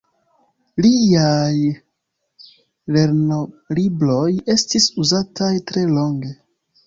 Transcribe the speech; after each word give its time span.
Liaj 0.83 1.59
lernolibroj 2.95 4.25
estis 4.57 4.87
uzataj 5.05 5.53
tre 5.73 5.85
longe. 5.99 6.35